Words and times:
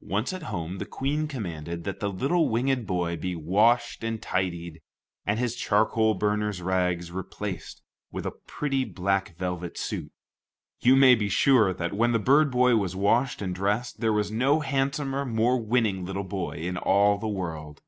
Once 0.00 0.32
at 0.32 0.44
home, 0.44 0.78
the 0.78 0.86
Queen 0.86 1.28
commanded 1.28 1.84
that 1.84 2.00
the 2.00 2.08
little 2.08 2.48
winged 2.48 2.86
boy 2.86 3.14
be 3.14 3.36
washed 3.36 4.02
and 4.02 4.22
tidied, 4.22 4.80
and 5.26 5.38
his 5.38 5.54
charcoal 5.54 6.14
burner's 6.14 6.62
rags 6.62 7.12
replaced 7.12 7.82
with 8.10 8.24
a 8.24 8.30
pretty 8.30 8.86
black 8.86 9.36
velvet 9.36 9.76
suit. 9.76 10.10
You 10.80 10.96
may 10.96 11.14
be 11.14 11.28
sure 11.28 11.74
that, 11.74 11.92
when 11.92 12.12
the 12.12 12.18
bird 12.18 12.50
boy 12.50 12.76
was 12.76 12.96
washed 12.96 13.42
and 13.42 13.54
dressed, 13.54 14.00
there 14.00 14.14
was 14.14 14.30
no 14.30 14.60
handsomer, 14.60 15.26
more 15.26 15.60
winning 15.60 16.06
little 16.06 16.24
boy 16.24 16.52
in 16.52 16.78
all 16.78 17.18
the 17.18 17.28
world. 17.28 17.82